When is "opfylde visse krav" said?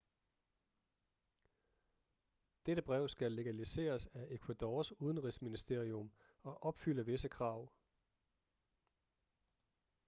6.63-7.71